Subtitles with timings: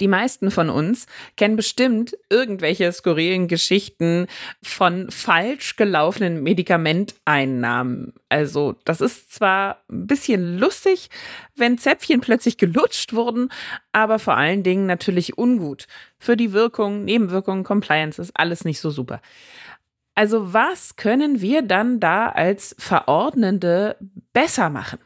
[0.00, 4.26] Die meisten von uns kennen bestimmt irgendwelche skurrilen Geschichten
[4.62, 8.12] von falsch gelaufenen Medikamenteinnahmen.
[8.28, 11.10] Also, das ist zwar ein bisschen lustig,
[11.56, 13.50] wenn Zäpfchen plötzlich gelutscht wurden,
[13.92, 15.86] aber vor allen Dingen natürlich ungut.
[16.18, 19.20] Für die Wirkung, Nebenwirkungen, Compliance ist alles nicht so super.
[20.14, 23.96] Also, was können wir dann da als Verordnende
[24.32, 24.98] besser machen?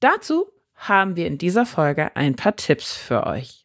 [0.00, 0.46] Dazu
[0.76, 3.63] haben wir in dieser Folge ein paar Tipps für euch.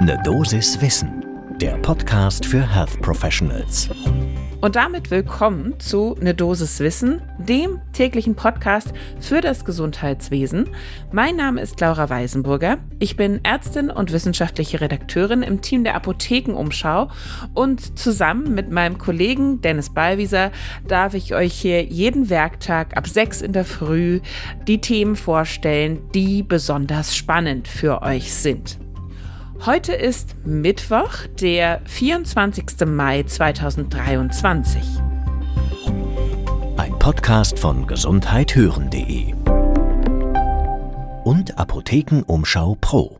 [0.00, 1.24] Ne Dosis Wissen,
[1.60, 3.90] der Podcast für Health Professionals.
[4.60, 10.70] Und damit willkommen zu Ne Dosis Wissen, dem täglichen Podcast für das Gesundheitswesen.
[11.10, 12.78] Mein Name ist Laura Weisenburger.
[13.00, 17.10] Ich bin Ärztin und wissenschaftliche Redakteurin im Team der Apothekenumschau
[17.54, 20.52] und zusammen mit meinem Kollegen Dennis Ballwieser
[20.86, 24.20] darf ich euch hier jeden Werktag ab 6 in der Früh
[24.68, 28.78] die Themen vorstellen, die besonders spannend für euch sind.
[29.66, 32.86] Heute ist Mittwoch, der 24.
[32.86, 34.82] Mai 2023.
[36.76, 39.34] Ein Podcast von gesundheithören.de
[41.24, 43.18] und Apothekenumschau Pro.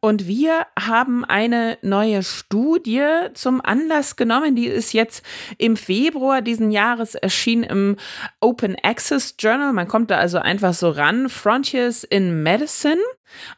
[0.00, 4.56] Und wir haben eine neue Studie zum Anlass genommen.
[4.56, 5.24] Die ist jetzt
[5.56, 7.96] im Februar diesen Jahres erschienen im
[8.40, 9.72] Open Access Journal.
[9.72, 11.28] Man kommt da also einfach so ran.
[11.28, 13.00] Frontiers in Medicine.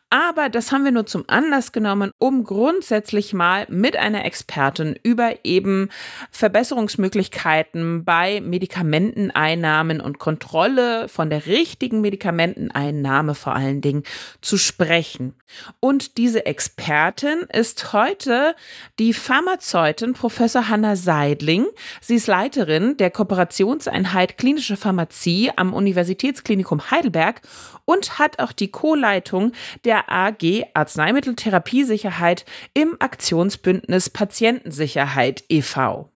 [0.09, 5.45] Aber das haben wir nur zum Anlass genommen, um grundsätzlich mal mit einer Expertin über
[5.45, 5.89] eben
[6.31, 14.05] Verbesserungsmöglichkeiten bei Medikamenteneinnahmen und Kontrolle von der richtigen Medikamenteneinnahme vor allen Dingen
[14.41, 15.35] zu sprechen.
[15.81, 18.55] Und diese Expertin ist heute
[18.99, 21.67] die Pharmazeutin Professor Hanna Seidling.
[22.01, 27.43] Sie ist Leiterin der Kooperationseinheit Klinische Pharmazie am Universitätsklinikum Heidelberg
[27.85, 29.53] und hat auch die Co-Leitung
[29.85, 36.11] der AG Arzneimitteltherapiesicherheit im Aktionsbündnis Patientensicherheit e.V.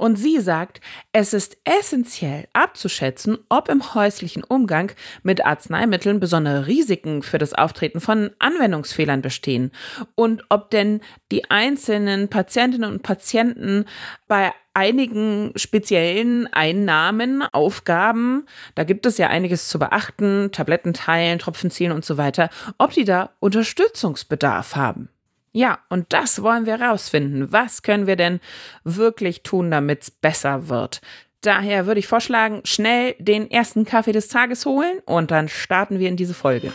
[0.00, 0.80] Und sie sagt,
[1.12, 8.00] es ist essentiell abzuschätzen, ob im häuslichen Umgang mit Arzneimitteln besondere Risiken für das Auftreten
[8.00, 9.72] von Anwendungsfehlern bestehen
[10.14, 13.84] und ob denn die einzelnen Patientinnen und Patienten
[14.26, 18.46] bei einigen speziellen Einnahmen, Aufgaben,
[18.76, 22.92] da gibt es ja einiges zu beachten, Tabletten teilen, Tropfen ziehen und so weiter, ob
[22.92, 25.10] die da Unterstützungsbedarf haben.
[25.52, 27.52] Ja, und das wollen wir rausfinden.
[27.52, 28.40] Was können wir denn
[28.84, 31.00] wirklich tun, damit es besser wird?
[31.40, 36.08] Daher würde ich vorschlagen, schnell den ersten Kaffee des Tages holen und dann starten wir
[36.08, 36.70] in diese Folge.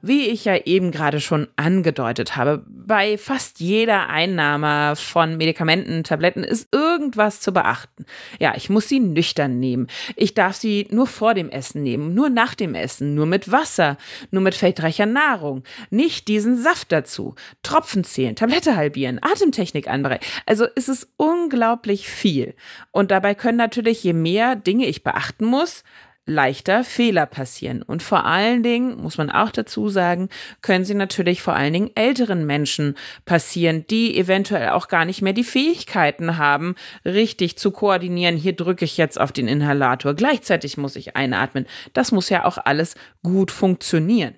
[0.00, 6.44] Wie ich ja eben gerade schon angedeutet habe, bei fast jeder Einnahme von Medikamenten, Tabletten
[6.44, 8.06] ist irgendwas zu beachten.
[8.38, 9.88] Ja, ich muss sie nüchtern nehmen.
[10.14, 13.96] Ich darf sie nur vor dem Essen nehmen, nur nach dem Essen, nur mit Wasser,
[14.30, 15.64] nur mit fettreicher Nahrung.
[15.90, 17.34] Nicht diesen Saft dazu.
[17.64, 20.24] Tropfen zählen, Tablette halbieren, Atemtechnik anbereiten.
[20.46, 22.54] Also ist es unglaublich viel.
[22.92, 25.82] Und dabei können natürlich, je mehr Dinge ich beachten muss,
[26.28, 27.82] leichter Fehler passieren.
[27.82, 30.28] Und vor allen Dingen, muss man auch dazu sagen,
[30.62, 32.94] können sie natürlich vor allen Dingen älteren Menschen
[33.24, 36.74] passieren, die eventuell auch gar nicht mehr die Fähigkeiten haben,
[37.04, 38.36] richtig zu koordinieren.
[38.36, 40.14] Hier drücke ich jetzt auf den Inhalator.
[40.14, 41.66] Gleichzeitig muss ich einatmen.
[41.94, 44.34] Das muss ja auch alles gut funktionieren.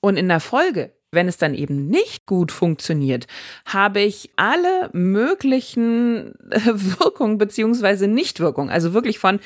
[0.00, 3.26] Und in der Folge wenn es dann eben nicht gut funktioniert,
[3.64, 9.40] habe ich alle möglichen Wirkungen beziehungsweise Nichtwirkungen, also wirklich von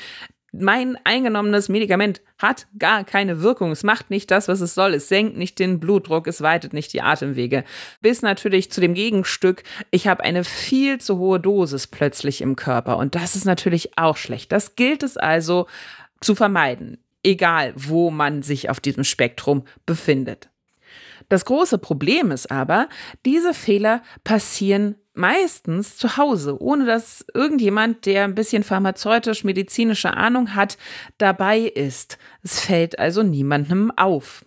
[0.59, 3.71] mein eingenommenes Medikament hat gar keine Wirkung.
[3.71, 4.93] Es macht nicht das, was es soll.
[4.93, 7.63] Es senkt nicht den Blutdruck, es weitet nicht die Atemwege.
[8.01, 12.97] Bis natürlich zu dem Gegenstück, ich habe eine viel zu hohe Dosis plötzlich im Körper.
[12.97, 14.51] Und das ist natürlich auch schlecht.
[14.51, 15.67] Das gilt es also
[16.21, 20.49] zu vermeiden, egal wo man sich auf diesem Spektrum befindet.
[21.29, 22.87] Das große Problem ist aber,
[23.25, 30.77] diese Fehler passieren meistens zu Hause, ohne dass irgendjemand, der ein bisschen pharmazeutisch-medizinische Ahnung hat,
[31.17, 32.17] dabei ist.
[32.43, 34.45] Es fällt also niemandem auf.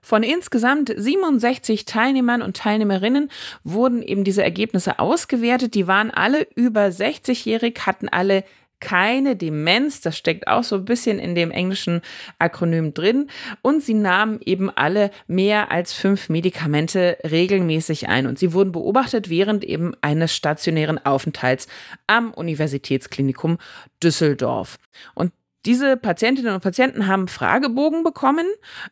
[0.01, 3.29] Von insgesamt 67 Teilnehmern und Teilnehmerinnen
[3.63, 5.75] wurden eben diese Ergebnisse ausgewertet.
[5.75, 8.44] Die waren alle über 60-jährig, hatten alle
[8.79, 12.01] keine Demenz, das steckt auch so ein bisschen in dem englischen
[12.39, 13.29] Akronym drin.
[13.62, 18.27] Und sie nahmen eben alle mehr als fünf Medikamente regelmäßig ein.
[18.27, 21.68] Und sie wurden beobachtet während eben eines stationären Aufenthalts
[22.07, 23.57] am Universitätsklinikum
[24.01, 24.77] Düsseldorf.
[25.15, 25.31] Und
[25.68, 28.45] diese Patientinnen und Patienten haben Fragebogen bekommen,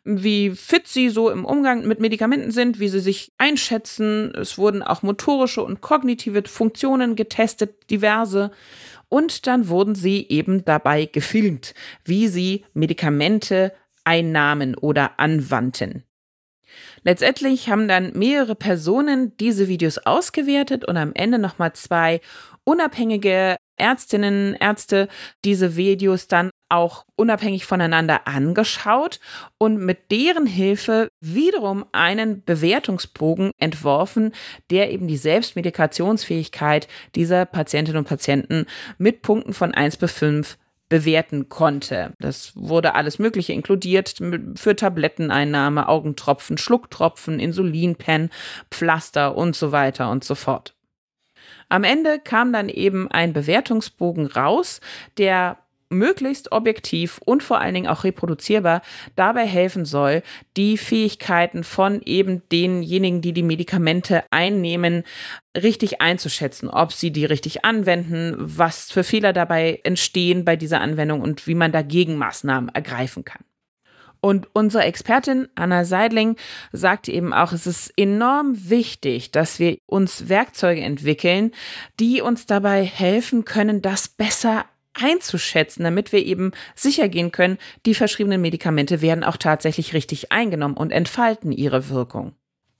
[0.03, 4.33] wie fit sie so im Umgang mit Medikamenten sind, wie sie sich einschätzen.
[4.35, 8.51] Es wurden auch motorische und kognitive Funktionen getestet, diverse.
[9.10, 11.74] Und dann wurden sie eben dabei gefilmt,
[12.04, 13.74] wie sie Medikamente
[14.04, 16.04] einnahmen oder anwandten.
[17.04, 22.19] Letztendlich haben dann mehrere Personen diese Videos ausgewertet und am Ende nochmal zwei
[22.63, 25.07] unabhängige Ärztinnen, Ärzte
[25.44, 29.19] diese Videos dann auch unabhängig voneinander angeschaut
[29.57, 34.33] und mit deren Hilfe wiederum einen Bewertungsbogen entworfen,
[34.71, 38.65] der eben die Selbstmedikationsfähigkeit dieser Patientinnen und Patienten
[38.97, 40.57] mit Punkten von 1 bis 5
[40.89, 42.13] bewerten konnte.
[42.19, 44.15] Das wurde alles Mögliche inkludiert
[44.56, 48.29] für Tabletteneinnahme, Augentropfen, Schlucktropfen, Insulinpen,
[48.69, 50.75] Pflaster und so weiter und so fort.
[51.69, 54.81] Am Ende kam dann eben ein Bewertungsbogen raus,
[55.18, 55.57] der
[55.89, 58.81] möglichst objektiv und vor allen Dingen auch reproduzierbar
[59.15, 60.23] dabei helfen soll,
[60.57, 65.03] die Fähigkeiten von eben denjenigen, die die Medikamente einnehmen,
[65.55, 71.21] richtig einzuschätzen, ob sie die richtig anwenden, was für Fehler dabei entstehen bei dieser Anwendung
[71.21, 73.43] und wie man dagegen Maßnahmen ergreifen kann.
[74.25, 76.35] Und unsere Expertin Anna Seidling
[76.71, 81.51] sagte eben auch, es ist enorm wichtig, dass wir uns Werkzeuge entwickeln,
[81.99, 84.65] die uns dabei helfen können, das besser
[84.95, 90.77] einzuschätzen, damit wir eben sicher gehen können, die verschriebenen Medikamente werden auch tatsächlich richtig eingenommen
[90.77, 92.33] und entfalten ihre Wirkung.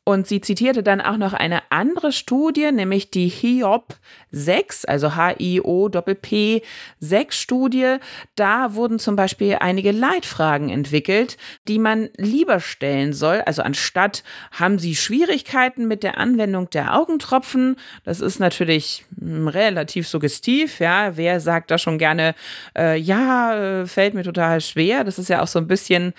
[0.07, 3.95] Und sie zitierte dann auch noch eine andere Studie, nämlich die HIOP
[4.29, 6.61] 6, also H-I-O-P-P
[6.99, 7.95] 6 Studie.
[8.35, 11.37] Da wurden zum Beispiel einige Leitfragen entwickelt,
[11.67, 13.41] die man lieber stellen soll.
[13.47, 17.77] Also anstatt haben Sie Schwierigkeiten mit der Anwendung der Augentropfen?
[18.03, 20.79] Das ist natürlich hm, relativ suggestiv.
[20.79, 22.35] Ja, wer sagt da schon gerne,
[22.77, 25.03] äh, ja, äh, fällt mir total schwer.
[25.03, 26.13] Das ist ja auch so ein bisschen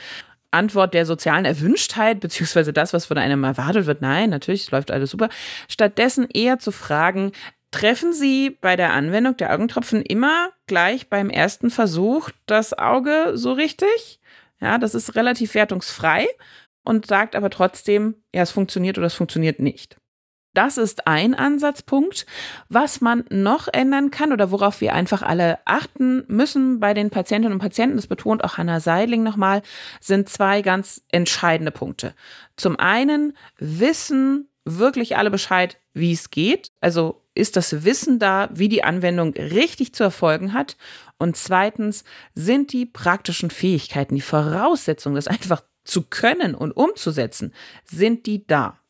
[0.56, 5.10] Antwort der sozialen Erwünschtheit, beziehungsweise das, was von einem erwartet wird, nein, natürlich läuft alles
[5.10, 5.28] super.
[5.68, 7.32] Stattdessen eher zu fragen,
[7.70, 13.52] treffen Sie bei der Anwendung der Augentropfen immer gleich beim ersten Versuch das Auge so
[13.52, 14.20] richtig?
[14.60, 16.26] Ja, das ist relativ wertungsfrei
[16.84, 19.96] und sagt aber trotzdem, ja, es funktioniert oder es funktioniert nicht.
[20.56, 22.24] Das ist ein Ansatzpunkt.
[22.70, 27.52] Was man noch ändern kann oder worauf wir einfach alle achten müssen bei den Patientinnen
[27.52, 29.60] und Patienten, das betont auch Hannah Seidling nochmal,
[30.00, 32.14] sind zwei ganz entscheidende Punkte.
[32.56, 36.70] Zum einen wissen wirklich alle Bescheid, wie es geht.
[36.80, 40.78] Also ist das Wissen da, wie die Anwendung richtig zu erfolgen hat.
[41.18, 42.02] Und zweitens
[42.34, 47.52] sind die praktischen Fähigkeiten, die Voraussetzungen, das einfach zu können und umzusetzen,
[47.84, 48.80] sind die da.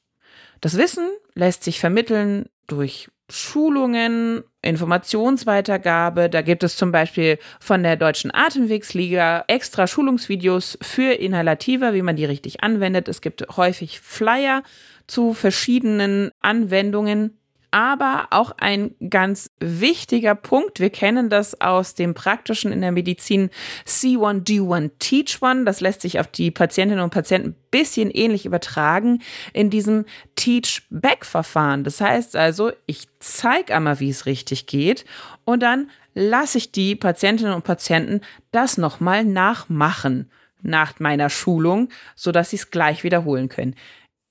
[0.60, 6.30] Das Wissen lässt sich vermitteln durch Schulungen, Informationsweitergabe.
[6.30, 12.16] Da gibt es zum Beispiel von der Deutschen Atemwegsliga extra Schulungsvideos für Inhalativa, wie man
[12.16, 13.08] die richtig anwendet.
[13.08, 14.62] Es gibt häufig Flyer
[15.06, 17.38] zu verschiedenen Anwendungen
[17.76, 20.80] aber auch ein ganz wichtiger Punkt.
[20.80, 23.50] Wir kennen das aus dem Praktischen in der Medizin
[23.84, 25.66] See one, do one, teach one.
[25.66, 29.20] Das lässt sich auf die Patientinnen und Patienten ein bisschen ähnlich übertragen
[29.52, 30.06] in diesem
[30.36, 31.84] Teach-Back-Verfahren.
[31.84, 35.04] Das heißt also, ich zeige einmal, wie es richtig geht
[35.44, 40.30] und dann lasse ich die Patientinnen und Patienten das nochmal nachmachen
[40.62, 43.74] nach meiner Schulung, sodass sie es gleich wiederholen können.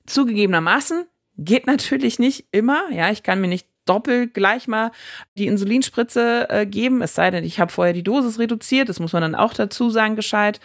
[0.08, 1.06] Zugegebenermaßen
[1.38, 2.84] Geht natürlich nicht immer.
[2.92, 4.92] Ja, ich kann mir nicht doppelt gleich mal
[5.38, 8.90] die Insulinspritze äh, geben, es sei denn, ich habe vorher die Dosis reduziert.
[8.90, 10.60] Das muss man dann auch dazu sagen, gescheit.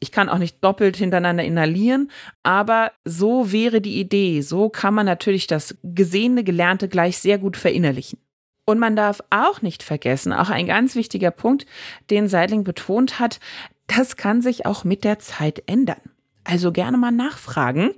[0.00, 2.10] Ich kann auch nicht doppelt hintereinander inhalieren,
[2.42, 4.40] aber so wäre die Idee.
[4.40, 8.18] So kann man natürlich das Gesehene, Gelernte gleich sehr gut verinnerlichen.
[8.64, 11.66] Und man darf auch nicht vergessen, auch ein ganz wichtiger Punkt,
[12.10, 13.38] den Seidling betont hat,
[13.86, 16.00] das kann sich auch mit der Zeit ändern.
[16.44, 17.92] Also gerne mal nachfragen.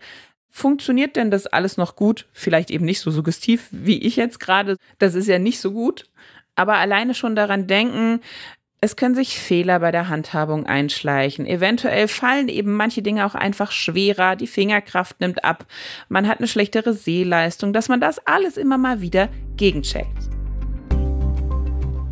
[0.57, 2.29] Funktioniert denn das alles noch gut?
[2.33, 4.77] Vielleicht eben nicht so suggestiv wie ich jetzt gerade.
[5.01, 6.05] Das ist ja nicht so gut.
[6.55, 8.21] Aber alleine schon daran denken,
[8.81, 11.45] es können sich Fehler bei der Handhabung einschleichen.
[11.45, 15.67] Eventuell fallen eben manche Dinge auch einfach schwerer, die Fingerkraft nimmt ab,
[16.09, 20.34] man hat eine schlechtere Sehleistung, dass man das alles immer mal wieder gegencheckt.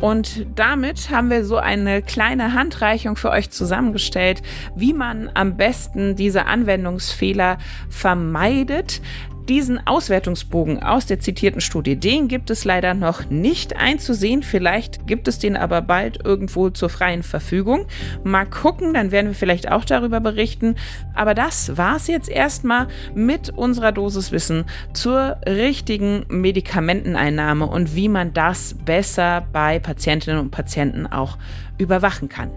[0.03, 4.41] Und damit haben wir so eine kleine Handreichung für euch zusammengestellt,
[4.75, 7.57] wie man am besten diese Anwendungsfehler
[7.89, 8.99] vermeidet.
[9.49, 14.41] Diesen Auswertungsbogen aus der zitierten Studie, den gibt es leider noch nicht einzusehen.
[14.41, 17.85] Vielleicht gibt es den aber bald irgendwo zur freien Verfügung.
[18.23, 20.75] Mal gucken, dann werden wir vielleicht auch darüber berichten.
[21.13, 28.31] Aber das war es jetzt erstmal mit unserer Dosiswissen zur richtigen Medikamenteneinnahme und wie man
[28.31, 31.37] das besser bei Patientinnen und Patienten auch
[31.77, 32.49] überwachen kann.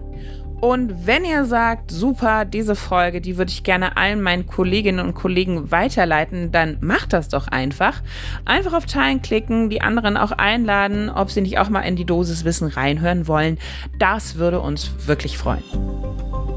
[0.59, 5.13] Und wenn ihr sagt, super, diese Folge, die würde ich gerne allen meinen Kolleginnen und
[5.13, 8.01] Kollegen weiterleiten, dann macht das doch einfach.
[8.45, 12.05] Einfach auf Teilen klicken, die anderen auch einladen, ob sie nicht auch mal in die
[12.05, 13.59] Dosiswissen reinhören wollen.
[13.99, 15.63] Das würde uns wirklich freuen.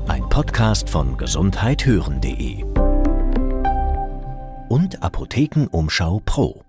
[0.08, 2.64] Ein Podcast von gesundheithören.de
[4.68, 6.62] und Apothekenumschau Pro.